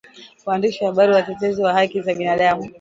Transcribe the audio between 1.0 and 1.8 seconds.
watetezi wa